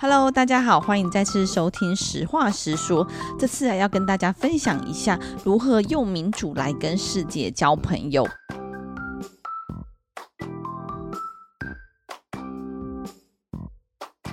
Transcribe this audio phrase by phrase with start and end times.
[0.00, 3.04] Hello，大家好，欢迎再次收听实话实说。
[3.36, 8.24] 这次啊，要跟大家分享一下如何用民主来跟世界交朋友。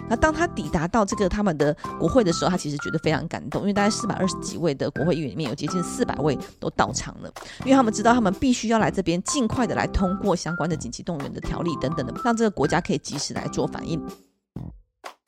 [0.08, 14.00] 那当他抵达到这个他们的国会的时候，他其实觉得非常感动，因为大概四百二十几位的国会议员里面有接近四百位都到场了，因为他们知道他们必须要来这边尽快的来通过相关的紧急动员的条例等等的，让这个国家可以及时来做反应。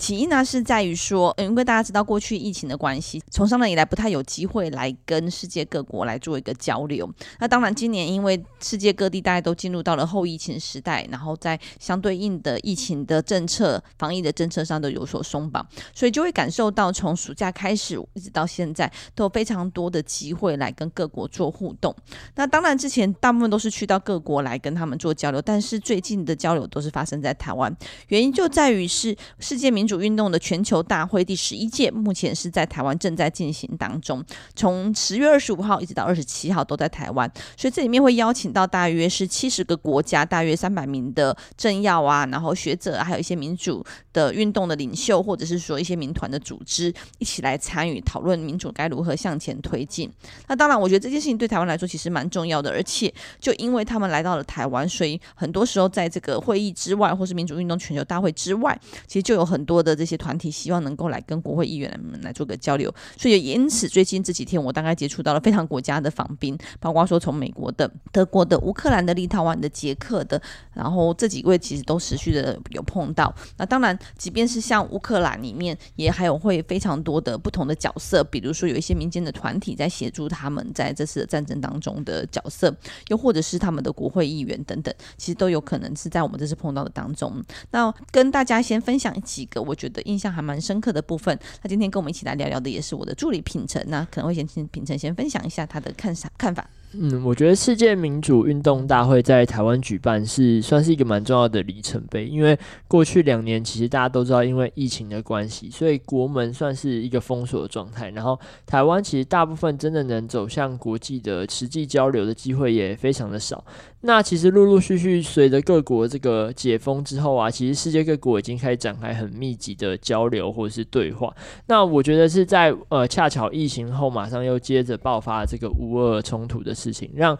[0.00, 7.08] 起因呢是在于说，嗯，因为大家知道过去疫情的关系，从上任以来不太有机会来跟世界各国来做一个交流。
[7.38, 21.94] 那当然，今年因为世界各地大家都进入到了后疫情时代，然后在相对应的疫情的政策、防疫的政策上都有所松绑，所以就会感受到从暑假开始一直到现在，都有非常多的机会来跟各国做互动。
[22.36, 27.76] 那当然，之前大部分都是去到各国来跟他们做交流，但是最近的交流都是发生在台湾，
[28.08, 34.24] 原因就在于是世界民主运动的全球大会第十一届，目前是在台湾正在进行当中，
[34.54, 50.08] 从十月二十五号一直到二十七号都在台湾，所以这里面会邀请到大约是七十个国家，大约三百名的政要啊，然后学者，还有一些民主的运动的领袖，或者是说一些民团的组织，一起来参与讨论民主该如何向前推进。
[50.46, 60.20] 那当然，我觉得这件事情对台湾来说其实蛮重要的，而且就因为他们来到了台湾，所以很多时候在这个会议之外，或是民主运动全球大会之外，其实就有很多的这些。
[60.20, 70.38] 团体希望能够来跟国会议员们来做个交流，所以也因此最近这几天我大概接触到了非常国家的访宾，包括说从美国的、德国的、乌克兰的、立陶宛的、捷克的，
[70.74, 73.34] 然后这几位其实都持续的有碰到。
[73.56, 82.70] 那当然，即便是像乌克兰里面，也还有会非常多的不同的角色，比如说有一些民间的团体在协助他们在这次的战争当中的角色，
[83.08, 87.42] 又或者是他们的国会议员等等，其实都有可能是在我们这次碰到的当中。
[87.70, 90.02] 那跟大家先分享几个，我觉得。
[90.10, 96.68] 印象还蛮深刻的部分，那今天跟我们一起来聊聊的也是我的助理品成，那可能会先请品成先分享一下他的看法看法。
[96.92, 102.58] 嗯，我觉得世界民主运动大会在台湾举办是算是一个蛮重要的里程碑，因为
[102.88, 108.10] 过去两年其实大家都知道，因为疫情的关系，所以国门算是一个封锁的状态。
[108.10, 113.64] 然后台湾其实大部分真的能走向国际的实际交流的机会也非常的少。
[114.02, 121.34] 那其实陆陆续续随着各国这个解封之后啊，其实世界各国已经开始展开很密集的交流或者是对话。
[121.66, 127.38] 那我觉得是在呃恰巧疫情后马上又接着爆发这个乌俄冲突的事情，让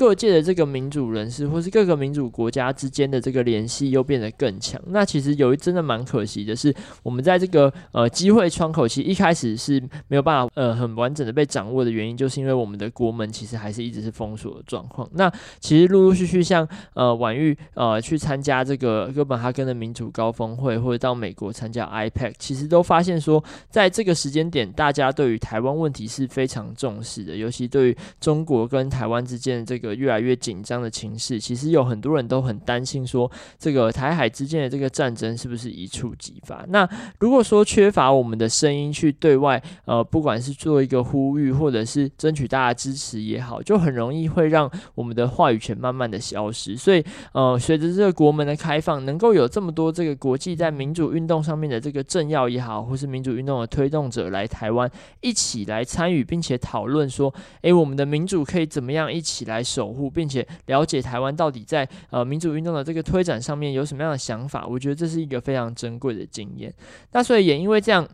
[0.00, 4.80] 各界的这个民主人士，或是各个民主国家之间的这个联系又变得更强。
[4.86, 9.78] 那其实有一真的蛮可惜的是，我们在这个呃机会窗口期一开始是
[10.08, 15.06] 没有办法呃很完整的被掌握的原因，就是因为我们的国门其实还是一直是封锁的状况。
[15.12, 29.89] 那其实陆陆续续像呃婉玉呃去参加这个哥本哈根的民主高峰会，或者到美国参加 IPAC，其实都发现说，在这个时间点，大家对于台湾问题是非常重视的，尤其对于中国跟台湾之间的这个。
[29.94, 36.64] 越来越紧张的情势，其实有很多人都很担心，说这个台海之间的这个战争是不是一触即发？
[36.68, 46.76] 那如果说缺乏我们的声音去对外，呃，不管是做一个呼吁，或者是争取大家支持也好，就很容易会让我们的话语权慢慢的消失。
[46.76, 54.90] 所以，呃，随着这个国门的开放，能够有这么多这个国际在民主运动上面的这个政要也好，或是民主运动的推动者来台湾
[55.20, 59.60] 一起来参与，并且讨论说，诶，我们的民主可以怎么样一起来。
[59.80, 66.70] 守护，并且了解台湾到底在呃民主运动的这个推展上面有什么样的想法，我觉得这是一个非常珍贵的经验。
[67.12, 68.06] 那所以也因为这样。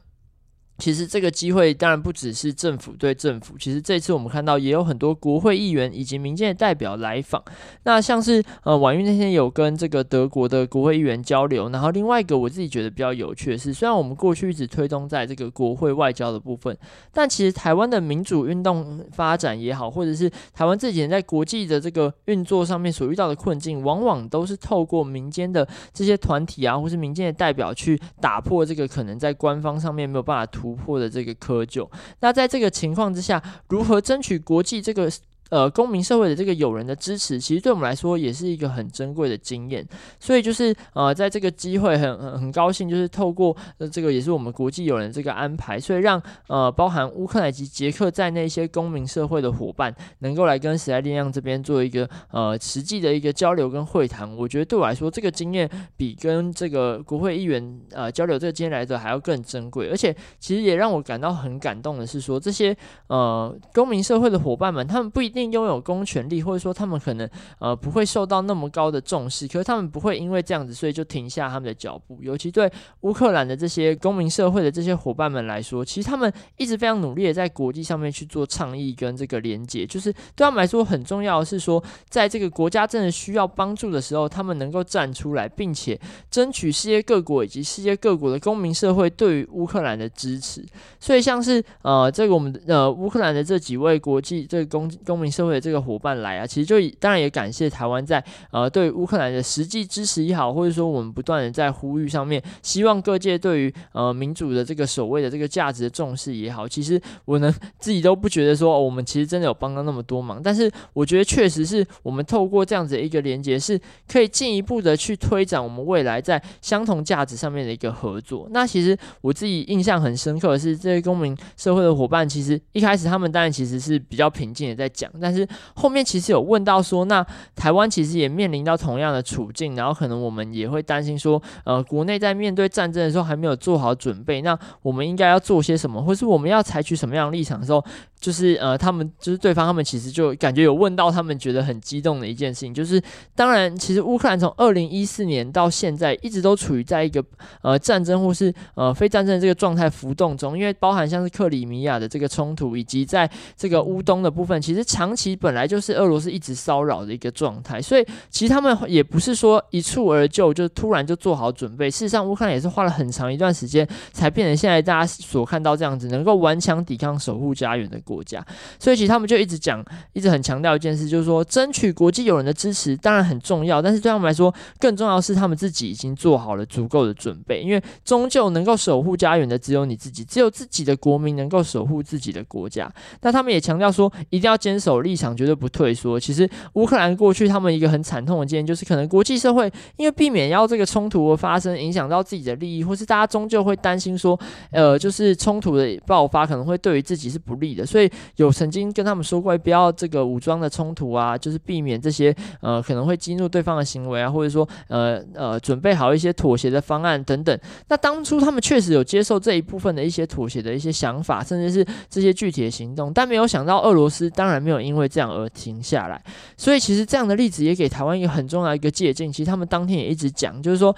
[0.78, 7.42] 其实这个机会当然不只是政府对政府，其实这次我们看到也有很多国会议员以及民间的代表来访。
[7.84, 16.76] 那像是呃婉諭那天有跟这个德国的国会议员交流，然后另外一个我自己觉得比较有趣的是，虽然我们过去一直推动在这个国会外交的部分，
[17.12, 35.08] 但其实台湾的民主运动发展也好，或者是台湾这几年在国际的这个运作上面所遇到的困境，往往都是透过民间的这些团体啊，或是民间的代表去打破这个可能在官方上面没有办法突突破的这个窠臼，那在这个情况之下，如何争取国际这个
[35.50, 39.86] 呃公民社会的这个友人的支持，其实对我们来说也是一个很珍贵的经验。
[40.18, 54.36] 所以就是呃，在这个机会很很高兴，就是透过呃这个也是我们国际友人这个安排，所以让呃包含乌克兰及捷克在内一些公民社会的伙伴能够来跟时代力量这边做一个呃实际的一个交流跟会谈。
[54.36, 62.76] 我觉得对我来说，这个经验比跟这个国会议员呃交流这个经验来的还要更珍贵，而且其实也让我感到很感动的是说，这些
[63.08, 67.28] 呃公民社会的伙伴们，他们不一定拥有公权力，或者说他们可能
[67.58, 72.18] 呃不会受到那么高的重视，可是他们不会因为这样子，所以就停下他们的脚步。
[72.22, 72.68] 尤其对
[73.02, 86.00] 乌克兰的这些公民社会的这些伙伴们来说，其实他们一直非常努力的在国际上面去做倡议跟这个连结，就是对他们来说很重要的是说，在这个国家真的需要帮助的时候，他们能够站出来，并且
[86.30, 90.64] 争取世界各国以及世界各国的公民社会对于乌克兰的支持。
[90.98, 118.48] 所以像是呃这个我们呃乌克兰的这几位国际这个公公民社会的这个伙伴来啊，其实就当然也感谢台湾在呃对乌克兰的实际支持也好，或者说我们不断的在呼吁上面，希望各界对于呃民主的这个所谓的这个价值的重视也好，其实我呢自己都不觉得说、哦、我们其实真的有帮到那么多忙，但是我觉得确实是我们透过这样子的一个连接，是可以进一步的去推展我们未来在相同价值上面的一个合作。
[118.50, 127.24] 那其实我自己印象很深刻的是，这些公民社会的伙伴，其实一开始他们当然其实是比较平静的在讲，但是后面其实有问到说，那
[127.54, 137.84] 台湾其实也面临到同样的处境，然后可能我们也会担心说，呃，国内在面对战争的时候还没有做好准备，那我们应该要做些什么，或是我们要采取什么样的立场的时候，
[138.18, 143.00] 就是呃，他们就是对方他们其实就感觉有问到他们觉得很激动的一件事情，就是
[143.34, 147.22] 当然，其实乌克兰从二零一四年到现在一直都处于在一个
[147.62, 161.90] 呃战争或是呃非战争这个状态浮动中，因为包含像是克里米亚的这个冲突，以及在这个乌东的部分，其实长期本来就是俄罗斯一直骚扰的一个状态，所以其实他们也不是说一蹴而就，就突然就做好准备。
[161.90, 168.42] 事实上，乌克兰也是花了很长一段时间才变成现在大家所看到这样子，能够顽强抵抗、守护家园的国家。
[168.78, 182.88] 所以其实他们就一直讲，一直很强调一件事，就是说争取国际友人的支持当然很重要，但是对他们来说，更重要的是他们自己已经做好了足够的准备，因为终究能够守护家园的只有你自己，只有自己的国民能够守护自己的国家。
[183.22, 186.20] 那他们也强调说，一定要坚守立场，绝对不退缩。
[186.20, 194.38] 其实乌克兰过去他们一个很惨痛的经验，就是可能国际社会因为避免要这个冲突而发生，影响到自己的利益，或是大家终究会担心说，
[194.70, 207.58] 呃，就是冲突的爆发可能会对于自己是不利的，所以有曾经跟他们说过，不要这个武装的冲突啊，就是避免这些呃可能会激怒对方的行为啊，或者说呃呃准备好一些妥协的方案等等。
[207.88, 216.22] 那当初他们确实有接受这一部分的一些妥协的一些想法，甚至是这些具体的行动，但没有想到俄罗斯当然没有因为这样而停下来。
[216.58, 219.32] 所以其实这样的例子也给台湾一个很重要一个借鉴。
[219.32, 220.94] 其实他们当天也一直讲，就是说。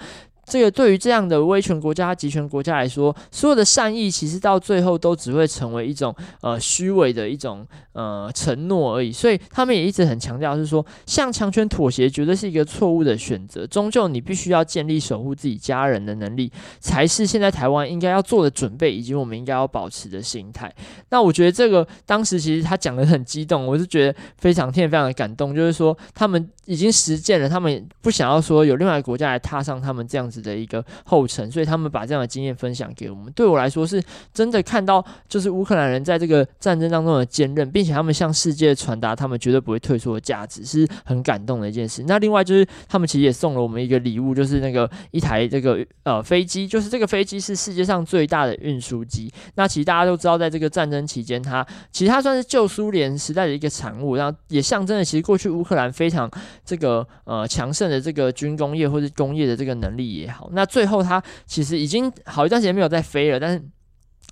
[0.49, 9.11] 这个对于这样的威权国家、集权国家来说，所有的善意其实到最后都只会成为一种呃虚伪的一种呃承诺而已。
[9.11, 13.67] 所以他们也一直很强调，是说向强权妥协绝对是一个错误的选择。
[13.67, 20.73] 终究你必须要建立守护自己家人的能力，才是现在台湾应该要做的准备，以及我们应该要保持的心态。
[21.09, 25.53] 那我觉得这个当时其实他讲得很激动，我是觉得非常听非常的感动。
[25.53, 33.31] 就是说他们已经实践了，他们不想要说有另外一个国家来踏上他们这样子的一个后尘，所以他们把这样的经验分享给我们。
[33.33, 34.01] 对我来说，是
[34.33, 42.03] 真的看到，就是乌克兰人在这个战争当中的坚韧，并且他们向世界传达他们绝对不会退缩的价值，是很感动的一件事。
[42.07, 49.31] 那另外就是他们其实也送了我们一个礼物，就是那个一台这个呃飞机，就是这个飞机是世界上最大的运输机。
[49.55, 56.29] 那其实大家都知道，在这个战争期间，它其实它算是旧苏联时代的一个产物，然后也象征了其实过去乌克兰非常
[56.63, 60.49] 这个呃强盛的这个军工业或者工业的这个能力也好。
[60.53, 63.61] 那最后，他其实已经好一段时间没有再飞了，但是。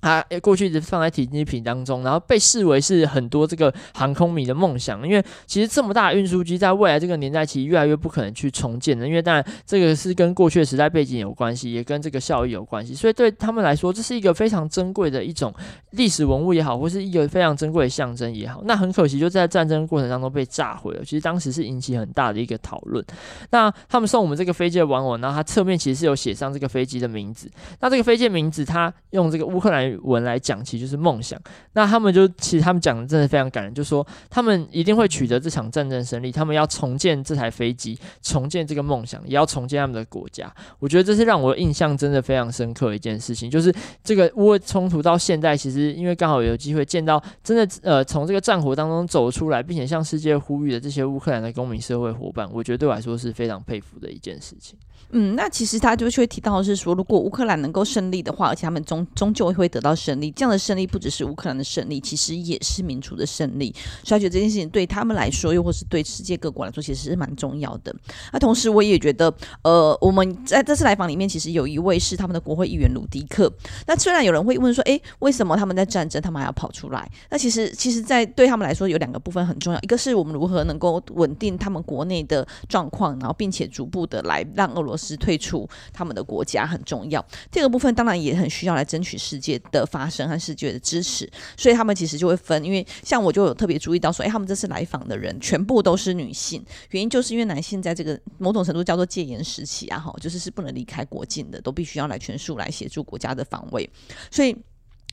[0.07, 15.53] 它过去一直放在停机坪当中，然后被视为是很多这个航空迷的梦想，因为其实这么大的运输机在未来这个年代其实越来越不可能去重建的，因为当然这个是跟过去的时代背景有关系，也跟这个效益有关系，所以对他们来说，这是一个非常珍贵的一种
[15.91, 18.61] 历史文物也好，或是一个非常珍贵的象征也好。
[18.63, 21.03] 那很可惜，就在战争过程当中被炸毁了。
[21.03, 23.03] 其实当时是引起很大的一个讨论。
[23.49, 27.51] 那他们送我们这个飞机的玩偶，然后它侧面其实是有写上这个飞机的名字。
[27.79, 31.39] 那这个飞机的名字，它用这个乌克兰文来讲，其实就是梦想。
[31.73, 40.53] 那他们就其实他们讲的真的非常感人，就说他们一定会取得这场战争胜利，他们要重建这台飞机，重建这个梦想，也要重建他们的国家。
[40.79, 43.73] 我觉得这是让我印象真的非常深刻的一件事情，就是
[44.03, 54.77] 这个乌俄冲突到现在，其实因为刚好有机会见到真的呃从这个战火当中走出来，并且向世界呼吁的这些乌克兰的公民社会伙伴，我觉得对我来说是非常佩服的一件事情。
[55.11, 63.73] 嗯，那其实他就会提到的是说，如果乌克兰能够胜利的话，而且他们终终究会得到胜利，这样的胜利不只是乌克兰的胜利，其实也是民族的胜利。
[64.03, 67.95] 所以，我觉得这件事情对他们来说，又或是对世界各国来说，其实是蛮重要的。
[68.33, 73.51] 那同时，我也觉得，呃，我们在这次来访里面，其实有一位是他们的国会议员鲁迪克。
[73.85, 77.09] 那虽然有人会问说，诶，为什么他们在战争，他们还要跑出来？
[77.29, 85.69] 那其实，其实，在对他们来说，有两个部分很重要，一个是我们如何能够稳定他们国内的状况，然后并且逐步的来让俄罗斯是退出。
[85.93, 103.89] 他们的国家很重要，这个部分当然也很需要来争取世界的发声和世界的支持，所以他们其实就会分，因为像我就有特别注意到说，诶，他们这次来访的人全部都是女性，原因就是因为男性在这个某种程度叫做戒严时期啊，哈，就是是不能离开国境的，都必须要来全数来协助国家的防卫，
[104.31, 104.55] 所以。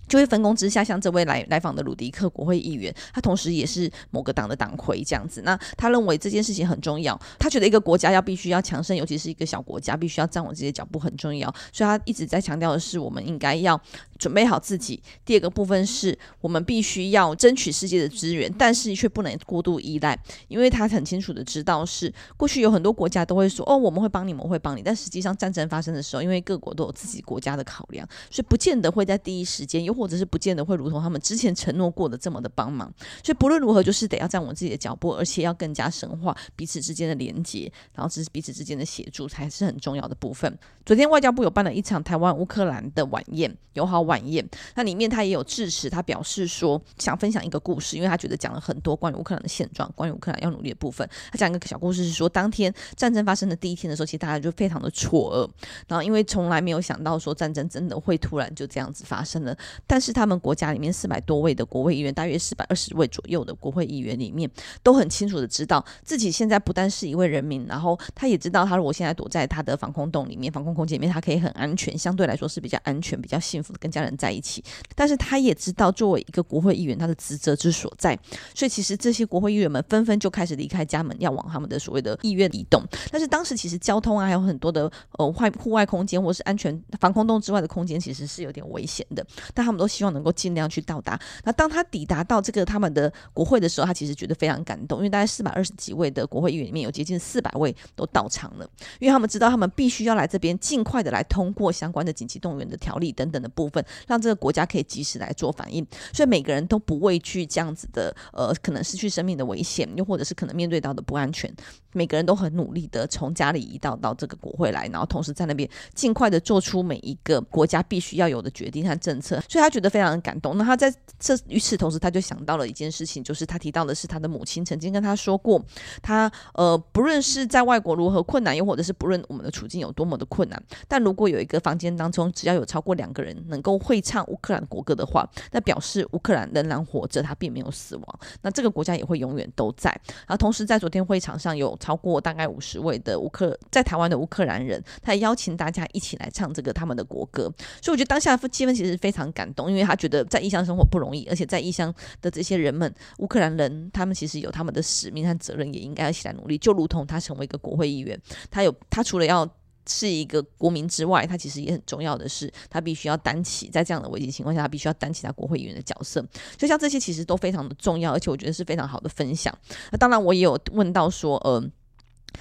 [0.09, 5.43] 就会分工之下，像这位来来访的鲁迪克国会议员，他同时也是某个党的党魁这样子。
[5.43, 11.53] 那他认为这件事情很重要，他觉得一个国家要必须要强盛，尤其是一个小国家，必须要站稳自己的脚步很重要。
[11.73, 13.81] 所以他一直在强调的是，我们应该要
[14.19, 15.03] 准备好自己。
[15.25, 20.19] 第二个部分是我们必须要争取世界的资源，但是却不能过度依赖，
[20.49, 29.95] 因为他很清楚的知道是过去有很多国家都会说哦，我们会帮你，我们会帮你，但实际上战争发生的时候，因为各国都有自己国家的考量，所以不见得会在第一时间又。
[29.95, 32.93] 或者是不见得会如同他们之前承诺过的这么的帮忙，
[33.23, 40.59] 所以不论如何，就是得要站稳自己的脚步，而且要更加深化彼此之间的连接，然后这是彼此之间的协助才是很重要的部分。
[40.85, 51.09] 昨天外交部有办了一场台湾乌克兰的晚宴，友好晚宴，那里面他也有致辞，他表示说想分享一个故事，因为他觉得讲了很多关于乌克兰的现状，关于乌克兰要努力的部分。
[51.31, 55.51] 他讲一个小故事是说，当天战争发生的第一天的时候，其实大家就非常的错愕，
[55.89, 59.57] 然后因为从来没有想到说战争真的会突然就这样子发生了。
[59.87, 64.51] 但是他们国家里面四百多位的国会议员，大约四百二十位左右的国会议员里面，
[64.83, 74.63] 都很清楚的知道自己现在不但是一位人民，然后他也知道，他如果现在躲在他的防空洞里面、防空空间里面，他可以很安全，相对来说是比较安全、比较幸福的跟家人在一起。
[74.95, 78.19] 但是他也知道，作为一个国会议员，他的职责之所在。
[78.55, 82.83] 所以其实这些国会议员们纷纷就开始离开家门，要往他们的所谓的议院移动。
[83.11, 89.25] 但是当时其实交通啊，还有很多的呃外户外空间或是安全防空洞之外的空间，其实是有点危险的。
[89.55, 91.21] 但他们都希望能够尽量去到达。
[91.45, 105.87] 那当他抵达到这个他们的国会的时候，他其实觉得非常感动，因为大概四百二十几位的国会议员里面有接近四百位都到场了，因为他们知道他们必须要来这边尽快的来通过相关的紧急动员的条例等等的部分，让这个国家可以及时来做反应。
[106.13, 111.53] 所以每个人都不畏惧这样子的呃可能失去生命的危险，又或者是可能面对到的不安全，
[111.93, 120.57] 每个人都很努力的从家里移到到这个国会来，然后同时在那边尽快的做出每一个国家必须要有的决定和政策，所以他觉得非常的感动。
[120.57, 125.63] 那他在这与此同时，他就想到了一件事情，就是他提到的是他的母亲曾经跟他说过，
[126.03, 139.91] 他呃不论是在外国如何困难，又或者是不论我们的处境有多么的困难，但如果有一个房间当中只要有超过两个人能够会唱乌克兰国歌的话，那表示乌克兰仍然活着，他并没有死亡，那这个国家也会永远都在。
[140.27, 147.53] 然后同时在昨天会场上有超过大概五十位的乌克在台湾的乌克兰人，他也邀请大家一起来唱这个他们的国歌，
[147.83, 156.59] 所以我觉得当下的气氛其实非常感动，因为他觉得在异乡生活不容易，而且在异乡的这些人们，乌克兰人，他们其实有他们的使命和责任，也应该一起来努力。
[156.59, 159.49] 就如同他成为一个国会议员，他有他除了要
[159.87, 166.25] 是一个国民之外，他其实也很重要的是，他必须要担起在这样的危机情况下，他必须要担起他国会议员的角色。
[166.57, 169.57] 就像这些其实都非常的重要，而且我觉得是非常好的分享。
[169.91, 171.63] 那当然，我也有问到说，呃。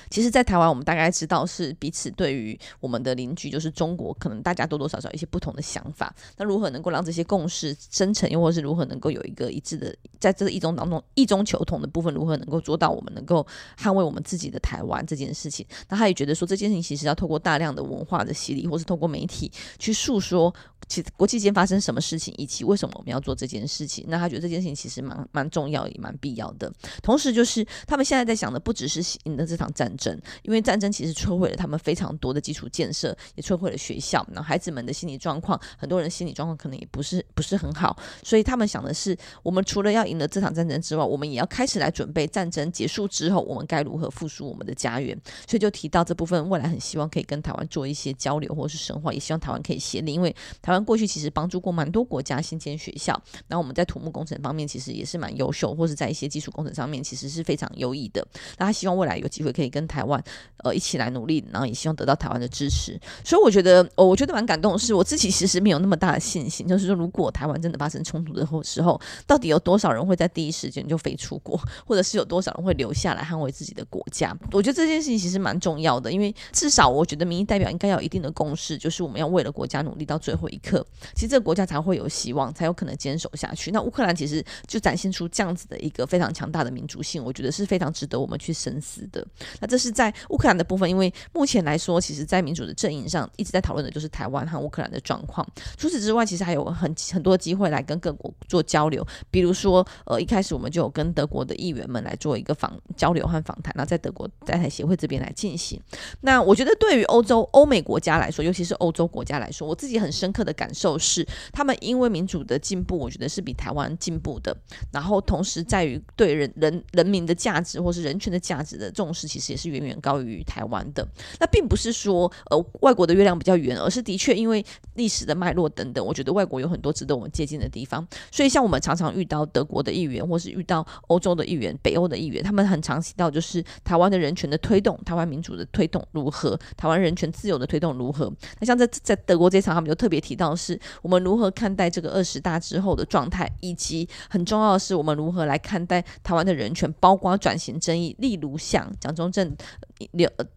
[0.10, 6.14] 其实，在台湾，我们大概知道是彼此对于我们的邻居，就是中国，可能大家多多少少一些不同的想法。
[6.38, 13.46] 那如何能够让这些共识生成，又或是如何能够有一个一致的，在这个异中当中异中求同的部分，如何能够做到我们能够
[13.80, 15.66] 捍卫我们自己的台湾这件事情？
[15.90, 20.54] 那他也觉得说，这件事情其实要透过大量的文化的洗礼，或是透过媒体去诉说。
[20.94, 24.06] 其国际间发生什么事情，以及为什么我们要做这件事情？
[24.08, 26.72] 那他觉得这件事情其实蛮蛮重要，也蛮必要的。
[27.02, 34.24] 同时，就是他们现在在想的不只是赢得这场战争，因为战争其实摧毁了他们非常多的基础建设，也摧毁了学校。
[34.32, 37.98] 那孩子们的心理状况，很多人心理状况可能也不是不是很好。
[38.22, 45.20] 所以他们想的是，我们除了要赢得这场战争之外，我们也要开始来准备战争结束之后，我们该如何复苏我们的家园。
[45.48, 50.30] 所以就提到这部分，未来很希望可以跟台湾做一些交流，或是深化，也希望台湾可以协力，因为
[50.62, 50.83] 台湾。
[50.84, 53.14] 过去其实帮助过蛮多国家新建学校，
[53.48, 58.26] 然后我们在土木工程方面其实也是蛮优秀，或是在一些基础工程上面其实是非常优异的。
[58.58, 60.22] 那他希望未来有机会可以跟台湾
[60.64, 63.00] 呃一起来努力，然后也希望得到台湾的支持。
[63.24, 74.36] 所以我觉得，我觉得蛮感动的是，我自己其实没有那么大的信心，就是说如果台湾真的发生冲突的时候，到底有多少人会在第一时间就飞出国，或者是有多少人会留下来捍卫自己的国家？
[74.52, 83.72] 我觉得这件事情其实蛮重要的，因为至少我觉得民意代表应该要有一定的共识，就是我们要为了国家努力到最后一刻，其实这个国家才会有希望，才有可能坚守下去。
[83.72, 89.26] 那乌克兰其实就展现出这样子的一个非常强大的民族性，我觉得是非常值得我们去深思的。
[89.60, 95.46] 那这是在乌克兰的部分，因为目前来说，其实在民主的阵营上一直在讨论的就是台湾和乌克兰的状况。
[95.78, 105.80] 除此之外，其实还有很很多机会来跟各国做交流，比如说，呃，一开始我们就有跟德国的议员们来做一个访交流和访谈，那在德国在台协会这边来进行。
[106.22, 114.56] 那我觉得对于欧洲、欧美国家来说，尤其是欧洲国家来说，我自己很深刻的感受是，他们因为民主的进步，我觉得是比台湾进步的。
[114.92, 121.08] 然后同时在于对人人人民的价值或是人权的价值的重视，其实也是远远高于台湾的。
[121.40, 124.64] 那并不是说呃外国的月亮比较圆，而是的确因为
[124.96, 128.08] 历史的脉络等等，我觉得外国有很多值得我们借鉴的地方。
[128.32, 138.32] 所以像我们常常遇到德国的议员，或是遇到欧洲的议员、北欧的议员，他们很常提到就是台湾的人权的推动、台湾民主的推动如何、台湾人权自由的推动如何。
[138.60, 149.56] 那像在在德国这场，他们就特别提到的是我们如何看待这个二十大之后的状态，以及很重要的是我们如何来看待台湾的人权，包括转型争议，例如像蒋中正。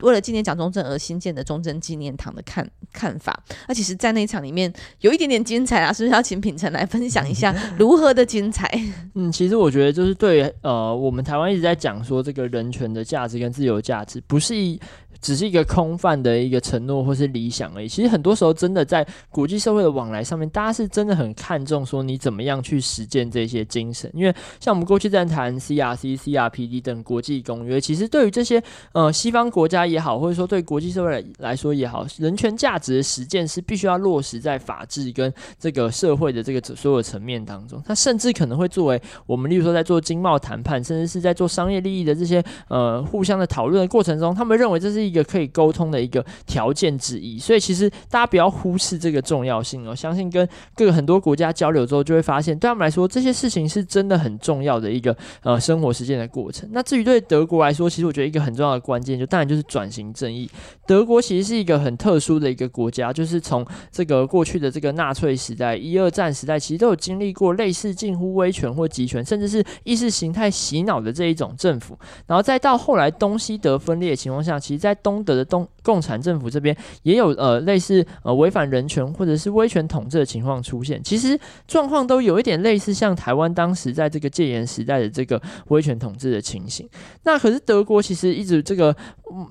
[0.00, 8.68] 为了纪念蒋中正而新建的中正纪念堂的看看法，那其实，在那一场里面有一点点精彩啊，是不是要请品成来分享一下 如何的精彩？
[9.14, 14.80] 嗯，其实我觉得就是对呃，我们台湾一直在讲说这个人权的价值跟自由价值，不是一。
[15.20, 17.88] 只是一个空泛的一个承诺或是理想而已。
[17.88, 24.10] 其实很多时候，真的在国际社会的往来上面，大家是真的很看重说你怎么样去实践这些精神。
[24.14, 37.82] 因为像我们过去在谈 CRC、CRPD 等国际公约，其实对于这些呃西方国家也好，或者说对国际社会来说也好，人权价值的实践是必须要落实在法治跟这个社会的这个所有层面当中。
[37.86, 45.05] 它甚至可能会作为我们，例如说在做经贸谈判，甚至是在做商业利益的这些呃互相的讨论的过程中，他们认为这是。
[45.06, 49.94] 一个可以沟通的一个条件之一，所以其实大家不要忽视这个重要性哦。
[49.94, 56.68] 相信跟各个很多国家交流之后，就会发现对他们来说，这些事情是真的很重要的一个呃生活实践的过程。
[56.72, 60.48] 那至于对德国来说，其实我觉得一个很重要的关键，就当然就是转型正义。
[60.86, 86.88] 德国其实是一个很特殊的一个国家，就是从这个过去的这个纳粹时代、一二战时代，其实都有经历过类似近乎威权或集权，甚至是意识形态洗脑的这一种政府，然后再到后来东西德分裂的情况下，其实在东德的东共产政府这边也有呃类似呃违反人权或者是威权统治的情况出现，其实状况都有一点类似像台湾当时在这个戒严时代的这个威权统治的情形。
[87.22, 88.94] 那可是德国其实一直这个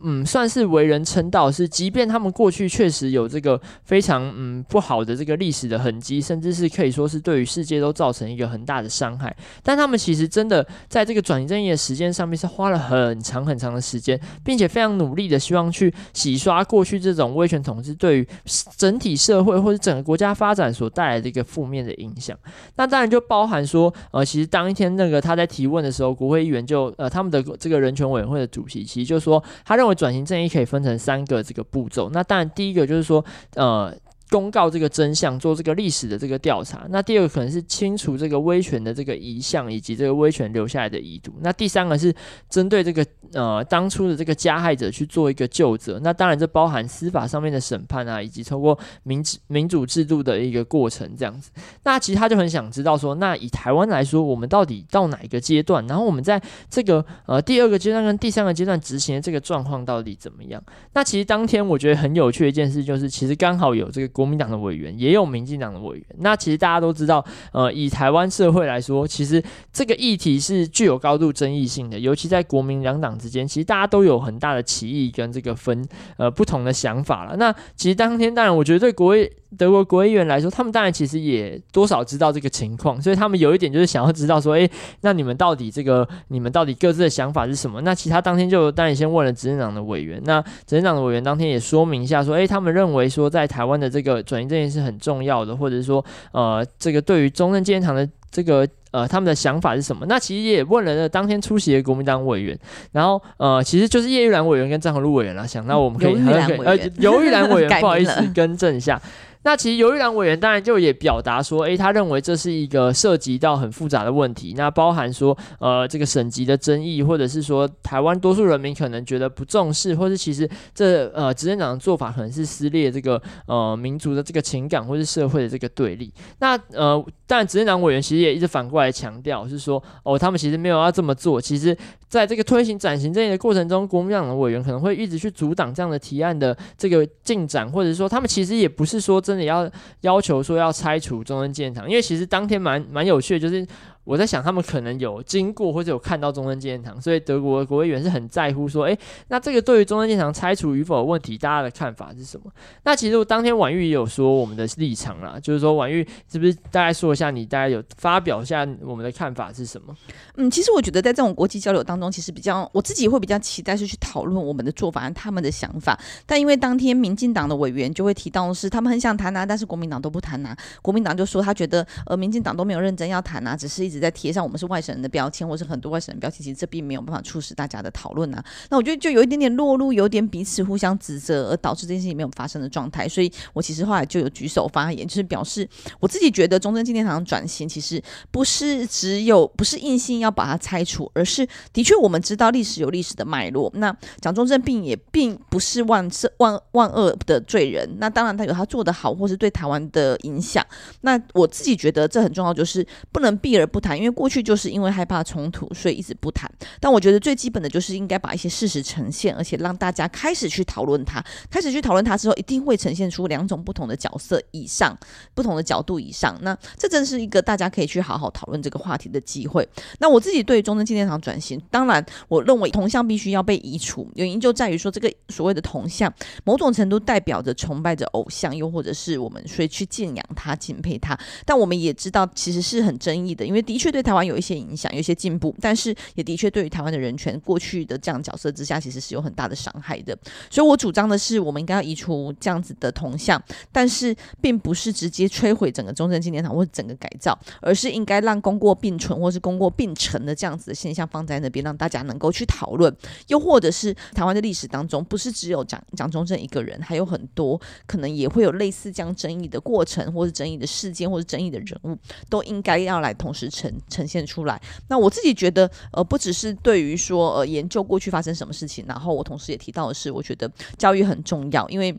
[0.04, 15.94] 嗯算是为人称道，是即便他们过去确实有这个非常嗯不好的这个历史的痕迹，甚至是可以说是对于世界都造成一个很大的伤害，但他们其实真的在这个转型正义的时间上面是花了很长很长的时间，并且非常努力的希望去
[16.26, 18.28] 洗刷过去这种威权统治对于
[18.76, 22.36] 整体社会或者整个国家发展所带来的一个负面的影响。
[22.78, 32.10] 那当然就包含说，呃，其实当一天那个他在提问的时候，国会议员就呃他们的这个人权委员会的主席，其实就说他认为转型正义可以分成三个这个步骤。
[32.12, 33.96] 那当然第一个就是说，呃。
[34.36, 36.86] 公告这个真相，做这个历史的这个调查。
[36.90, 41.32] 那第二个可能是清除这个威权的这个遗像，以及这个威权留下来的遗毒。
[41.40, 42.14] 那第三个是
[42.50, 46.02] 针对这个呃当初的这个加害者去做一个救责。
[46.04, 51.50] 那当然这包含司法上面的审判啊，以及透过民民主制度的一个过程这样子。
[51.86, 55.88] 那其实他就很想知道说，那以台湾来说，我们到底到哪一个阶段？
[55.88, 60.62] 然后我们在这个呃第二个阶段跟第三个阶段执行的这个状况到底怎么样？
[60.94, 64.16] 那其实当天我觉得很有趣的一件事就是，其实刚好有这个。
[64.16, 77.36] 国民党的委员也有民进党的委员，那其实大家都知道，呃，以台湾社会来说，其实这个议题是具有高度争议性的，尤其在国民两党之间，其实大家都有很大的歧义跟这个分呃不同的想法了。
[77.38, 84.70] 那其实当天，当然我觉得对国会德国国会议员来说，他们当然其实也多少知道这个情况，所以他们有一点就是想要知道说，诶，
[85.02, 87.80] 那你们到底这个你们到底各自的想法是什么？
[87.82, 94.26] 那其他当天就当然先问了执政党的委员，那执政党的委员当天也说明一下说，诶，他们认为说在台湾的这个。
[94.26, 100.04] 转移这件事很重要的，或者说，呃，这个对于中正纪念堂的这个呃，他们的想法是什么？
[100.10, 102.58] 那其实也问了那当天出席的国民党委员，
[102.92, 105.46] 然后呃，其实就是叶玉兰委员跟张宏禄委员啦。
[105.46, 106.16] 想那我们可以，
[106.66, 109.00] 呃，游玉兰委员，不好意思，更正一下。
[109.46, 126.12] 那其实游玉兰委员当然就也表达说，诶，他认为这是一个涉及到很复杂的问题，那包含说，呃，这个省级的争议，或者是说台湾多数人民可能觉得不重视，或是其实这呃执政党的做法可能是撕裂这个呃民族的这个情感，或是社会的这个对立。
[126.40, 131.78] 那呃，但执政党委员其实也一直反过来强调，是说哦，他们其实没有要这么做，其实
[132.10, 139.70] 在这个推行转型正义的过程中，国民党的委员可能会一直去阻挡这样的提案的这个进展，或者说他们其实也不是说真的要
[140.02, 143.66] 要求说要拆除中正建堂，因为其实当天蛮蛮有趣的，就是。
[144.06, 148.98] 我在想，他们可能有经过或者有看到中正纪念堂，所以德国的国会议员是很在乎说，诶，
[149.30, 152.52] 那这个对于中正纪念堂拆除与否的问题，大家的看法是什么？
[152.84, 159.96] 那其实我当天婉玉也有说我们的立场啦，就是说婉玉是不是大概说一下，你大概有发表一下我们的看法是什么？
[160.36, 173.95] 嗯，其实我觉得在这种国际交流当中，其实比较我自己会比较期待是去讨论我们的做法和他们的想法，但因为当天民进党的委员就会提到是他们很想谈啊，但是国民党都不谈啊，国民党就说他觉得呃民进党都没有认真要谈啊，只是一直。
[174.00, 178.44] 在贴上我们是外省人的标签，或是很多外省人标签，其实这并没有办法促使大家的讨论啊。
[178.70, 183.08] 那我觉得就有一点点落入，有点彼此互相指责，而导致这件事情没有发生的状态。
[183.08, 185.68] 所以我其实后来就有举手发言，就是表示
[186.00, 193.72] 我自己觉得中正纪念堂转型其实不是只有不是硬性要把它拆除，而是的确我们知道历史有历史的脉络。
[193.76, 197.98] 那蒋中正并也并不是万恶万万恶的罪人。
[198.00, 200.66] 那当然他有他做得好，或是对台湾的影响。
[201.02, 203.98] 那我自己觉得这很重要，就是不能避而不谈。
[203.98, 206.52] 因为过去就是因为害怕冲突，所以一直不谈。
[206.80, 211.24] 但我觉得最基本的就是应该把一些事实呈现，而且让大家开始去讨论它。
[211.50, 214.98] 开始去讨论它之后，一定会呈现出两种不同的角色以上，
[215.34, 216.38] 不同的角度以上。
[216.42, 219.68] 那这正是一个大家可以去好好讨论这个话题的机会。
[220.00, 226.12] 那我自己对中正纪念堂转型，当然我认为铜像必须要被移除，原因就在于说这个所谓的铜像，
[226.44, 231.18] 某种程度代表着崇拜着偶像，又或者是我们所以去敬仰他、敬佩他。
[231.46, 233.92] 但我们也知道，其实是很争议的，因为第的确。
[233.96, 240.18] 对台湾有一些影响，有一些进步，但是也的确对于台湾的人权，过去的这样角色之下，其实是有很大的伤害的。
[240.50, 252.94] 所以我主张的是，我们应该要移除这样子的铜像，但是并不是直接摧毁整个中正纪念堂或整个改造，而是应该让功过并存或是功过并成的这样子的现象放在那边，让大家能够去讨论。
[253.28, 261.98] 又或者是台湾的历史当中，不是只有蒋蒋中正一个人，还有很多可能也会有类似这样争议的过程，或是争议的事件，或是争议的人物，
[262.30, 263.82] 都应该要来同时呈。
[263.90, 264.62] 呈现出来。
[264.88, 271.98] 那我自己觉得，呃，不只是对于说，呃，研究过去发生什么事情，然后我同时也提到的是，我觉得教育很重要，因为。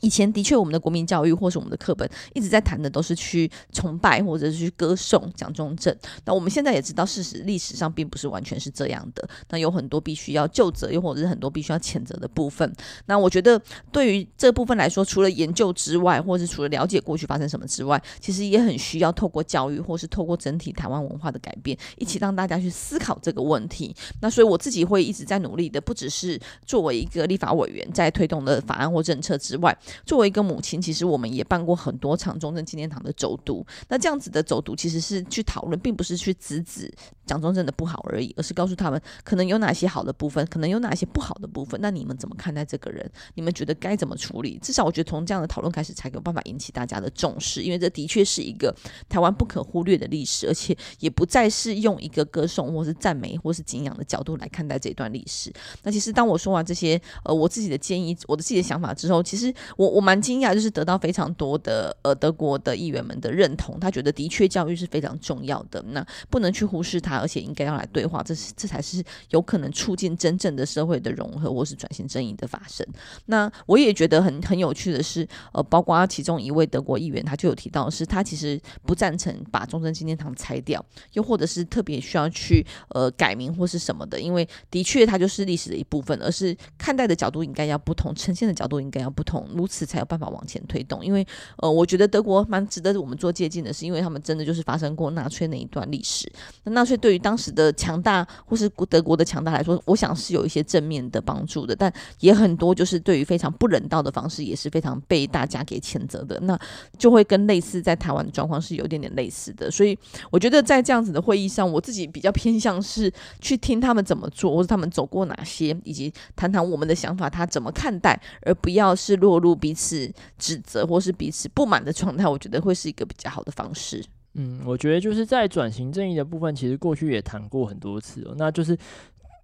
[0.00, 5.94] 以前的确，我们的国民教育或是我们的课本一直在谈的都是去崇拜或者是去歌颂蒋中正。
[6.24, 9.28] 那我们现在也知道，事实历史上并不是完全是这样的。
[9.50, 12.72] 那有很多必须要就责，又或者是很多必须要谴责的部分。
[13.06, 13.60] 那我觉得，
[13.92, 23.94] 对于这部分来说，除了研究之外，或是除了了解过去发生什么之外，其实也很需要透过教育，或是透过整体台湾文化的改变，一起让大家去思考这个问题。
[24.20, 29.76] 那所以我自己会一直在努力的，不只是作为一个立法委员在推动的法案或政策之外。
[30.04, 33.64] 作为一个母亲，其实我们也办过很多场中正纪念堂的走读。
[33.88, 36.92] 那这样子的走读，其实是去讨论，并不是去指指
[37.26, 41.80] 蒋中正的不好而已，而是告诉他们可能有哪些好的部分，可能有哪些不好的部分。
[41.80, 43.10] 那你们怎么看待这个人？
[43.34, 44.58] 你们觉得该怎么处理？
[44.62, 48.74] 至少我觉得从这样的讨论开始，才有办法引起大家的重视，因为这的确是一个
[49.08, 55.52] 台湾不可忽略的历史，而且也不再是用一个歌颂或是赞美或是敬仰的角度来看待这段历史。
[55.82, 72.86] 那其实当我说完这些呃我自己的建议、我的自己的想法之后，其实我我蛮惊讶，就是得到非常多的呃德国的议员们的认同，他觉得的确教育是非常重要的，那不能去忽视它，而且应该要来对话，这是这才是有可能促进真正的社会的融合或是转型正义的发生。
[73.24, 91.26] 那我也觉得很很有趣的是，呃，包括其中一位德国议员，他就有提到是，他其实不赞成把中正纪念堂拆掉，又或者是特别需要去呃改名或是什么的，因为的确它就是历史的一部分，而是看待的角度应该要不同，呈现的角度应该要不同，如此才有办法往前推动，因为
[91.58, 96.30] 呃，我觉得德国蛮值得我们做借鉴的，是因为他们真的就是发生过纳粹那一段历史。
[96.64, 106.38] 那纳粹对于当时的强大或是德国的强大来说，我想是有一些正面的帮助的，但也很多就是对于非常不人道的方式，也是非常被大家给谴责的。
[106.40, 106.58] 那
[106.98, 109.70] 就会跟类似在台湾的状况是有点点类似的。
[109.70, 109.96] 所以
[110.30, 124.04] 我觉得在这样子的会议上，我自己比较偏向是去听他们怎么做，或者他们走过哪些，以及谈谈我们的想法，他怎么看待，而不要是落入彼此指责或是彼此不满的状态，我觉得会是一个比较好的方式。
[124.34, 128.76] 嗯，我觉得就是在转型正义的部分，其实过去也谈过很多次哦，那就是。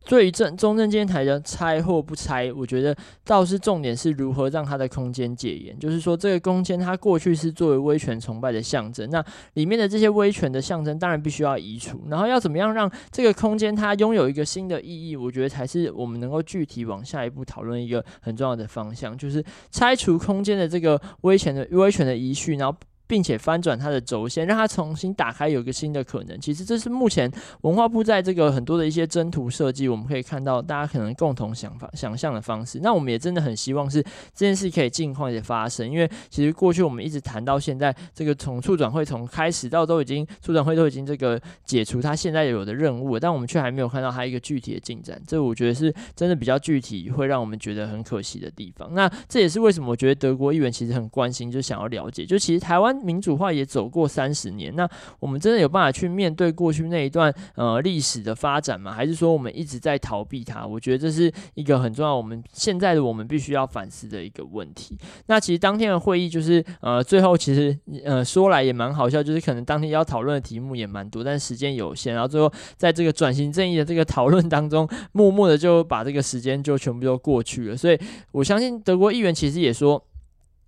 [0.07, 5.77] 对于正中正纪念堂的拆或不拆，我觉得倒是重点是如何让它的空间解严。
[5.79, 9.23] 就是说，这个空间它过去是作为威权崇拜的象征，那
[9.55, 12.01] 里面的这些威权的象征当然必须要移除。
[12.09, 15.16] 然后要怎么样让这个空间它拥有一个新的意义？
[15.16, 22.79] 我觉得才是我们能够具体往下一步讨论一个很重要的方向，就是拆除空间的这个威权的威权的遗绪，然后。
[23.07, 26.40] 并且翻转它的轴线，让它重新打开，有一个新的可能。
[26.40, 27.31] 其实这是目前
[27.62, 32.81] 文化部在这个很多的一些征途设计，我们可以看到大家可能共同想法、想象的方式。
[32.83, 34.03] 那我们也真的很希望是
[34.35, 45.21] 这件事可以尽快的发生，因为其实过去我们一直谈到现在，这个从促转会从开始到都已经促转会都已经这个解除它现在有的任务，但我们却还没有看到它一个具体的进展。
[45.27, 48.92] 这我觉得是真的比较具体，会让我们觉得很可惜的地方。
[48.95, 52.95] 那这也是为什么我觉得德国议员其实很关心，就想要了解，就其实台湾。
[53.04, 58.92] 民主化也走过三十年，那我们真的有办法去面对过去那一段呃历史的发展吗？
[58.92, 60.66] 还是说我们一直在逃避它？
[60.66, 64.96] 我觉得这是一个很重要，我们现在的我们必须要反思的一个问题。
[65.26, 77.76] 那其实当天的会议就是呃最后其实呃说来也蛮好笑，就是可能当天要讨论的题目也蛮多，但时间有限，然后最后在这个转型正义的这个讨论当中，默默的就把这个时间就全部都过去了。
[77.76, 77.98] 所以
[78.32, 80.02] 我相信德国议员其实也说。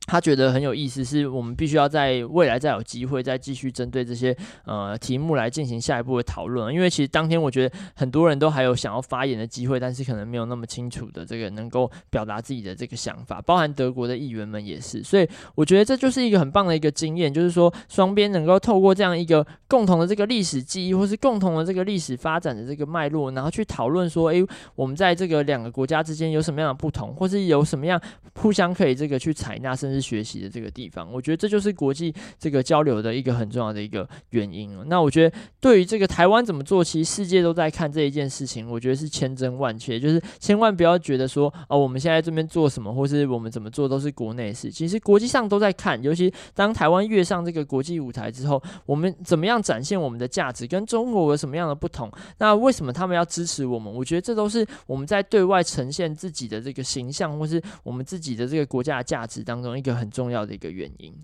[0.08, 6.74] 他觉得很有意思，是我们必须要在未来再有机会再继续针对这些呃题目来进行下一步的讨论。
[6.74, 15.02] 因为其实当天我觉得很多人都还有想要发言的机会，但是可能没有那么清楚的这个能够表达自己的这个想法，包含德国的议员们也是。
[15.02, 24.42] 所以我觉得这就是一个很棒的一个经验，就是说双边能够透过这样一个共同的这个历史记忆，或是共同的这个历史发展的这个脉络，然后去讨论说，诶，
[24.74, 28.00] 我们在这个两个国家之间有什么样的不同，或是有什么样
[28.36, 34.84] 互相可以这个去采纳，甚至学习的这个地方，我觉得这就是国际这个交流的一个很重要的一个原因了。
[34.86, 46.02] 那我觉得对于这个台湾怎么做，其实世界都在看这一件事情，我觉得是千真万确，就是千万不要觉得说哦，我们现在这边做什么，或是我们怎么做都是国内事，其实国际上都在看。
[46.02, 52.10] 尤其当台湾跃上这个国际舞台之后，我们怎么样展现我们的价值，跟中国有什么样的不同？
[52.38, 53.92] 那为什么他们要支持我们？
[53.92, 61.14] 我觉得这都是我们在对外呈现自己的这个形象，或是我们自己的这个国家的价值当中一个很重要的一个原因。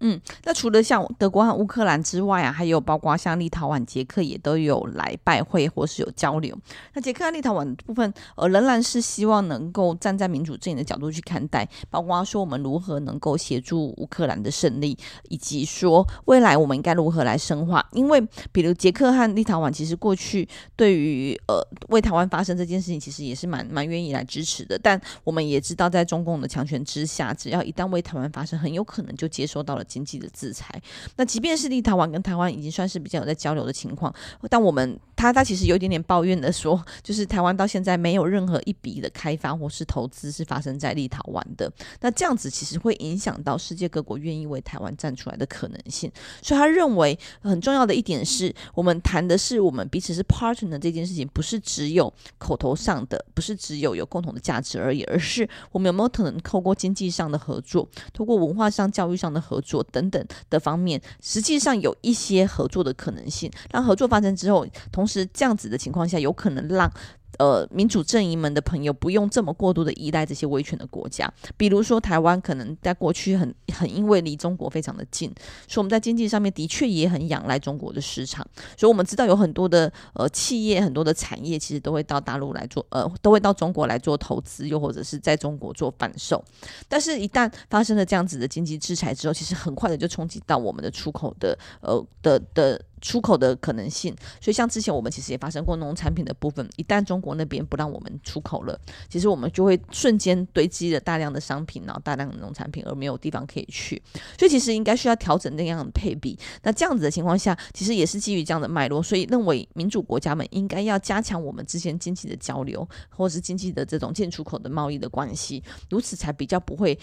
[0.00, 6.56] 嗯，那除了像德国和乌克兰之外啊，还有包括像立陶宛、捷克也都有来拜会或是有交流。
[6.94, 14.96] 那捷克和立陶宛部分，呃，仍然是希望能够站在民主阵营的角度去看待，包括说我们如何能够协助乌克兰的胜利，
[15.28, 17.86] 以及说未来我们应该如何来深化。
[17.92, 24.78] 因为比如捷克和立陶宛，其实过去对于呃为台湾发生这件事情，其实也是蛮蛮愿意来支持的。
[24.78, 29.84] 但我们也知道，在中共的强权之下，只要一旦为台湾发生，很有可能就接收到了。
[29.90, 30.80] 经济的制裁，
[31.16, 34.14] 那即便是立陶宛跟台湾已经算是比较有在交流的情况，
[34.48, 46.10] 但我们他他其实有一点点抱怨的说，就是台湾到现在没有任何一笔的开发或是投资是发生在立陶宛的，那这样子其实会影响到世界各国愿意为台湾站出来的可能性。
[46.40, 59.79] 所以他认为很重要的一点是我们谈的是我们彼此是 partner 这件事情，不是只有口头上的，不是只有有共同的价值而已，而是我们有没有可能透过经济上的合作，透过文化上、教育上的合作。
[59.84, 63.50] 等等的方面，实际上有一些合作的可能性。
[63.72, 66.90] 让合作发生之后，同时这样子的情况下，有可能让。
[67.38, 75.32] 呃，民主阵营们的朋友不用这么过度的依赖这些威权的国家，比如说台湾，可能在过去很很因为离中国非常的近，
[75.66, 86.44] 所以我们在经济上面的确也很仰赖中国的市场，所以我们知道有很多的呃企业，很多的产业其实都会到大陆来做，呃，都会到中国来做投资，又或者是在中国做贩售。
[86.88, 92.80] 但是，一旦发生了这样子的经济制裁之后，其实很快的就冲击到我们的出口的呃的的。
[93.00, 104.00] 出口的可能性，所以像之前我们其实也发生过农产品的部分，一旦中国那边不让我们出口了，其实我们就会瞬间堆积了大量的商品，然后大量的农产品，而没有地方可以去。
[104.38, 106.38] 所以其实应该需要调整那样的配比。
[106.62, 116.98] 那这样子的情况下，其实也是基于这样的脉络，所以认为民主国家们应该要加强我们之间经济的交流，或是经济的这种进出口的贸易的关系，如此才比较不会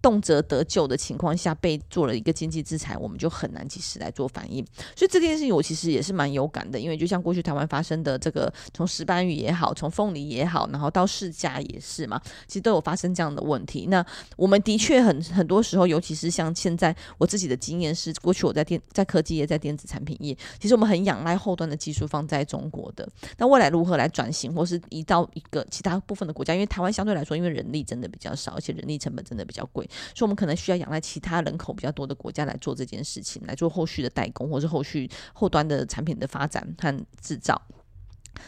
[0.00, 4.64] 动辄得咎的情况下被做了一个经济制裁，我们就很难及时来做反应。
[4.94, 5.31] 所以这点。
[5.32, 13.86] 这件事情我其实也是蛮有感的，因为就像过去台湾发生的这个，从石斑鱼也好，从凤梨也好，然后到释迦也是嘛，其实都有发生这样的问题。
[13.86, 14.04] 那
[14.36, 23.08] 我们的确很很多时候，尤其是像现在我自己的经验是，过去我在电在科技业，在电子产品业，其实我们很仰赖后端的技术放在中国的。
[23.38, 26.52] 那未来如何来转型，或是移到一个其他部分的国家？
[26.52, 35.08] 因为台湾相对来说，因为人力真的比较少，而且人力成本真的比较贵，所以我们可能需要仰赖其他人口比较多的国家来做这件事情，来做后续的代工，或是后续。
[35.32, 37.60] 后端的产品的发展和制造，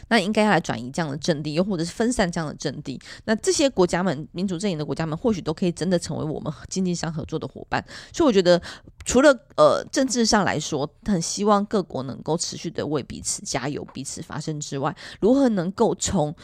[0.07, 2.99] 那应该要来转移这样的阵地，又或者是分散这样的阵地。
[3.25, 7.83] 那这些国家们，民主阵营的国家们，或许都可以真的成为我们经济上合作的伙伴。
[8.11, 8.61] 所以我觉得，
[9.05, 16.35] 除了呃政治上来说，很希望各国能够持续的为彼此加油、彼此发声之外，如何能够从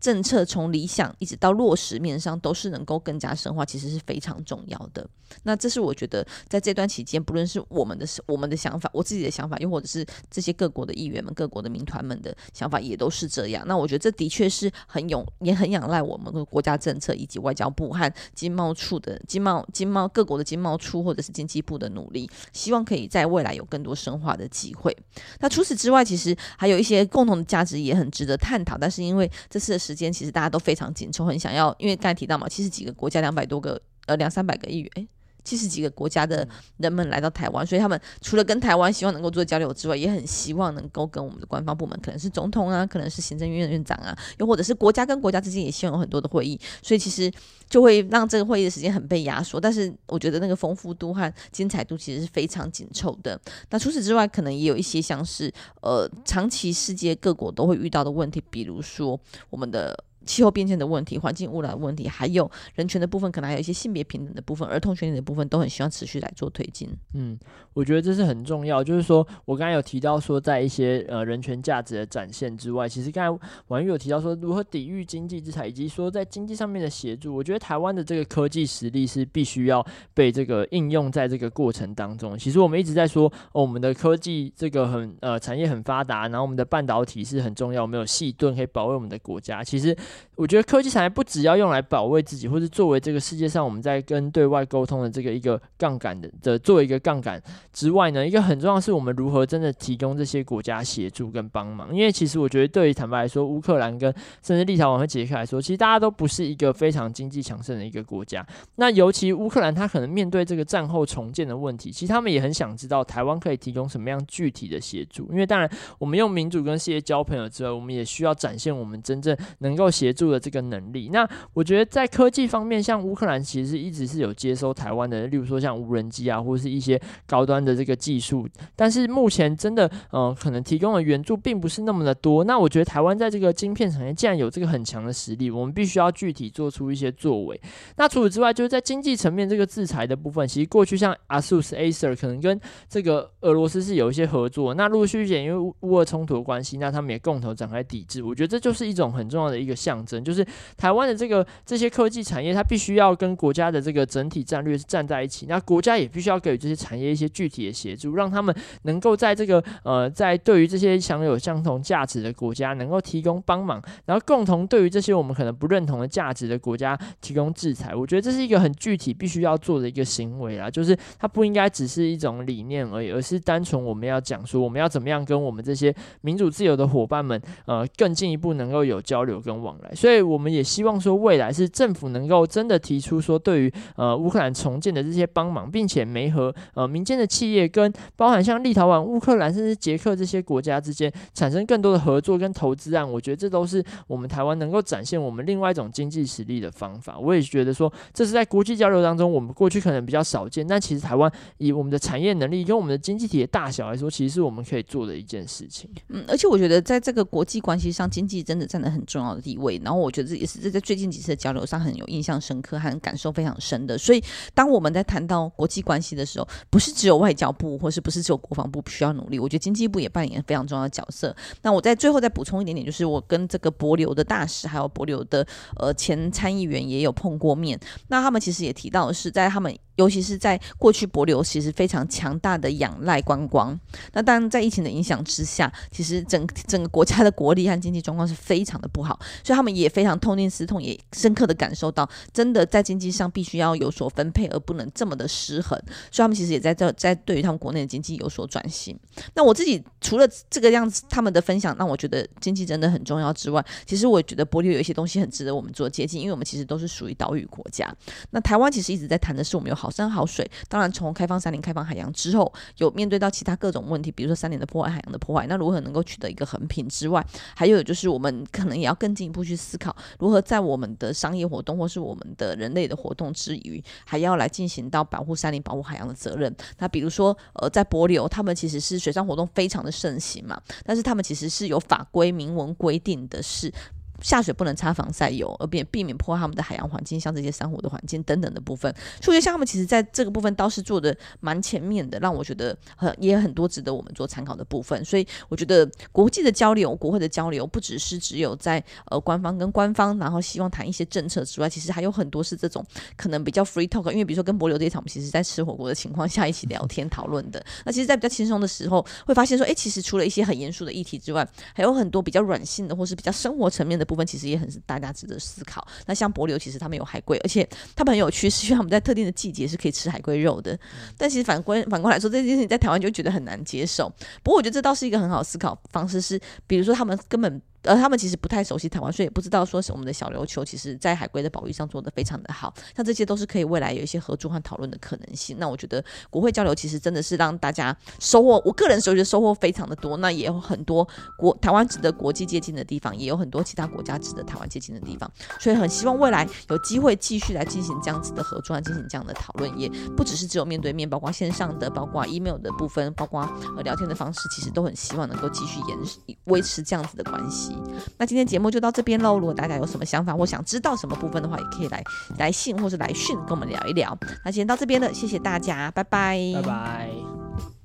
[0.00, 5.06] 政策从理想一直到落实面上，都是能够更加深化，其实是非常重要的。
[5.44, 13.62] 那这是我觉得在这段期间，不论是我们的我们的想法，我自己的想法，又或者是这些各国的议员们、各国的民团们的想法，也都是这样。
[13.66, 24.96] 那我觉得这的确是很有，也很仰赖我们的国家政策以及外交部和经贸处的经贸、经贸各国的经贸处或者是经济部的努力，希望可以在未来有更多深化的机会。
[25.40, 29.89] 那除此之外，其实还有一些共同的价值也很值得探讨，但是因为这次的。
[29.90, 35.08] 时间其实大家都非常紧凑，很想要，因为刚才提到嘛，其实几个国家，两百多个，呃，两三百个议员，
[35.44, 36.46] 七十几个国家的
[36.78, 47.30] 人们来到台湾，所以他们除了跟台湾希望能够做交流之外，也很希望能够跟我们的官方部门，可能是总统啊，可能是行政院院长啊，又或者是国家跟国家之间也希望有很多的会议，所以其实
[47.68, 49.60] 就会让这个会议的时间很被压缩。
[49.60, 53.40] 但是我觉得那个丰富度和精彩度其实是非常紧凑的。
[53.70, 60.04] 那除此之外，可能也有一些像是呃长期世界各国都会遇到的问题，比如说我们的。
[60.30, 66.88] 气候变迁的问题、环境污染的问题，还有人权的部分，可能还有一些性别平等的部分、儿童权利的部分，都很希望持续来做推进。
[67.14, 67.36] 嗯，
[67.72, 68.84] 我觉得这是很重要。
[68.84, 77.34] 就是说我刚才有提到说，在一些呃人权价值的展现之外，其实刚才婉諭有提到说，如何抵御经济制裁，以及说在经济上面的协助。
[77.34, 82.38] 我觉得台湾的这个科技实力是必须要被这个应用在这个过程当中。
[82.38, 89.64] 其实我们一直在说，哦，我们的科技这个很呃产业很发达，然后我们的半导体是很重要，我们有细盾可以保卫我们的国家。
[89.64, 89.96] 其实。
[90.36, 97.40] 我觉得科技产业不只要用来保卫自己，或是作为这个世界上我们在跟对外沟通的这个一个杠杆的的作为一个杠杆
[97.72, 101.94] 之外呢，一个很重要是我们如何真的提供这些国家协助跟帮忙。
[101.94, 108.46] 因为其实我觉得对于坦白来说，乌克兰跟甚至立陶宛和捷克来说，其实大家都不是一个非常经济强盛的一个国家。
[108.76, 115.28] 那尤其乌克兰，他可能面对这个战后重建的问题，其实他们也很想知道台湾可以提供什么样具体的协助。
[115.30, 132.44] 因为当然，我们用民主跟世界交朋友之外，我们也需要展现我们真正能够协助的这个能力，那我觉得在科技方面，像乌克兰其实一直是有接收台湾的，例如说像无人机啊，或者是一些高端的这个技术，但是目前真的，呃，可能提供的援助并不是那么的多。
[132.44, 137.60] 那我觉得台湾在这个晶片产业既然有这个很强的实力，我们必须要具体做出一些作为。
[137.96, 142.58] 那除此之外，就是在经济层面这个制裁的部分，其实过去像 ASUS、Acer 可能跟
[142.88, 148.22] 这个俄罗斯是有一些合作，那陆续续因为乌俄冲突的关系，那他们也共同展开抵制。
[148.22, 150.46] 我觉得这就是一种很重要的一个象征，就是。
[150.76, 155.46] 台湾的这个这些科技产业，它必须要跟国家的这个整体战略是站在一起。
[155.46, 167.94] 那国家也必须要给予这些产业一些具体的协助，让他们能够在这个呃，在对于这些享有相同价值的国家能够提供帮忙，然后共同对于这些我们可能不认同的价值的国家提供制裁。
[167.94, 179.94] 我觉得这是一个很具体必须要做的一个行为啦，就是它不应该只是一种理念而已，而是单纯我们要讲说我们要怎么样跟我们这些民主自由的伙伴们呃更进一步能够有交流跟往来。
[179.94, 197.18] 所以我们也希望说，未来是政府能够真的提出说，对于呃乌克兰重建的这些帮忙，并且媒和呃民间的企业跟包含像立陶宛、乌克兰甚至捷克这些国家之间产生更多的合作跟投资案，我觉得这都是我们台湾能够展现我们另外一种经济实力的方法。
[197.18, 205.88] 我也觉得说，这是在国际交流当中，我们过去可能比较少见，但其实台湾以我们的产业能力跟我们的经济体的大小来说，其实是我们可以做的一件事情。
[206.08, 209.69] 嗯，而且我觉得在这个国际关系上，经济真的占了很重要的地位。
[209.78, 213.96] 然后我觉得也是这在最近几次的交流上很有印象深刻和感受非常深的。
[213.98, 214.22] 所以，
[214.54, 221.34] 当我们在谈到国际关系的时候，不是只有外交部，或是不是只有国防部需要努力，我觉得经济部也扮演非常重要的角色。
[221.62, 227.78] 那我在最后再补充一点点，就是我跟这个帛琉的大使，还有帛琉的呃前参议员也有碰过面。
[228.08, 229.76] 那他们其实也提到是，在他们。
[229.96, 233.78] 尤其是在过去，帛琉其实非常强大的仰赖观光。
[234.14, 245.78] 那当然，在疫情的影响之下，其实整整个国家的国力和经济状况是非常的不好，所以他们也非常痛定思痛，也深刻的感受到，真的在经济上必须要有所分配，而不能这么的失衡。
[246.10, 248.98] 所以他们其实也在这在对于他们国内的经济有所转型。
[249.34, 257.94] 那我自己除了这个样子，他们的分享让我觉得经济真的很重要之外，其实我觉得帛琉有一些东西很值得我们做接近，因为我们其实都是属于岛屿国家。
[258.30, 259.90] 那台湾其实一直在谈的是我们有好。
[259.90, 267.22] 山好水，当然从开放山林、开放海洋之后，有面对到其他各种问题，比如说山林的破坏、海洋的破坏，那如何能够取得一个和平之外，
[267.56, 276.54] 还有就是我们可能也要更进一步去去思考如何在我们的商业活动或是我们的人类的活动之余，还要来进行到保护山林、保护海洋的责任。
[276.78, 283.72] 那比如说，呃，在柏流，他们其实是水上活动非常的盛行嘛，但是他们其实是有法规明文规定的是。
[284.20, 288.92] 下水不能擦防晒油，而避避免破坏他们的海洋环境，像这些珊瑚的环境等等的部分。
[289.20, 295.04] 所以，我觉得像他们其实在这个部分倒是做的蛮前面的，让我觉得很也很多值得我们做参考的部分。
[295.04, 302.84] 所以，我觉得国际的交流、国会的交流，不只是只有在呃官方跟官方，然后希望谈一些政策之外，其实还有很多是这种
[303.16, 304.10] 可能比较 free talk。
[304.10, 307.64] 因为比如说跟帛琉这一场，我们其实在吃火锅的情况下一起聊天讨论的。
[307.84, 314.80] 那其实，在比较轻松的时候，会发现说，哎，其实除了一些很严肃的议题之外，还有很多比较软性的或是比较生活层面的部分，其实也很是。
[314.86, 315.86] 大家值得思考。
[316.06, 320.76] 那像帛流，其实他们有海龟，而且他们很有趣，是因为他们在特定的季节是可以吃海龟肉的。
[321.16, 324.12] 但其实反观反过来说，这件事情在台湾就觉得很难接受。
[324.42, 327.62] 不过我觉得这倒是一个很好思考方式，是比如说他们根本。
[327.84, 335.56] 而他们其实不太熟悉台湾，所以也不知道说是我们的小琉球其实在海龟的保育上做得非常的好，像这些都是可以未来有一些合作和讨论的可能性。
[335.58, 340.16] 那我觉得国会交流其实真的是让大家收获，我个人觉得收获非常的多。
[340.18, 341.06] 那也有很多
[341.38, 345.30] 国台湾值得国际借鉴的地方，也有很多其他国家值得台湾借鉴的地方。
[345.58, 353.40] 所以很希望未来有机会继续来进行这样子的合作，进行这样的讨论，也不只是只有面对面，包括线上的，包括 email 的部分，包括
[353.76, 355.98] 呃聊天的方式，其实都很希望能够继续延
[356.44, 357.69] 维持这样子的关系。
[358.18, 359.38] 那今天节目就到这边喽。
[359.38, 362.02] 如果大家有什么想法或想知道什么部分的话，也可以来
[362.38, 364.16] 来信或是来讯跟我们聊一聊。
[364.44, 367.79] 那今天到这边了，谢谢大家，拜拜，拜拜。